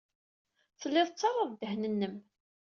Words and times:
Tellid 0.79 1.07
tettarrad 1.07 1.51
ddehn-nnem. 1.53 2.15